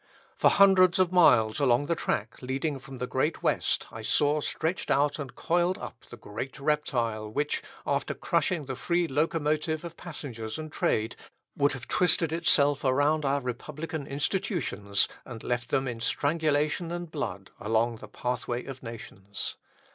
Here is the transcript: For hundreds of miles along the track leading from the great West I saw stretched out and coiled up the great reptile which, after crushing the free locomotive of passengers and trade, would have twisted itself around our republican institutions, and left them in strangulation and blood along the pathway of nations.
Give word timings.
For 0.35 0.49
hundreds 0.49 0.97
of 0.97 1.11
miles 1.11 1.59
along 1.59 1.85
the 1.85 1.93
track 1.93 2.41
leading 2.41 2.79
from 2.79 2.97
the 2.97 3.05
great 3.05 3.43
West 3.43 3.85
I 3.91 4.01
saw 4.01 4.41
stretched 4.41 4.89
out 4.89 5.19
and 5.19 5.35
coiled 5.35 5.77
up 5.77 6.05
the 6.09 6.17
great 6.17 6.59
reptile 6.59 7.29
which, 7.29 7.61
after 7.85 8.15
crushing 8.15 8.65
the 8.65 8.75
free 8.75 9.07
locomotive 9.07 9.83
of 9.85 9.95
passengers 9.97 10.57
and 10.57 10.71
trade, 10.71 11.15
would 11.55 11.73
have 11.73 11.87
twisted 11.87 12.31
itself 12.33 12.83
around 12.83 13.25
our 13.25 13.41
republican 13.41 14.07
institutions, 14.07 15.07
and 15.23 15.43
left 15.43 15.69
them 15.69 15.87
in 15.87 15.99
strangulation 15.99 16.91
and 16.91 17.11
blood 17.11 17.51
along 17.59 17.97
the 17.97 18.07
pathway 18.07 18.65
of 18.65 18.81
nations. 18.81 19.55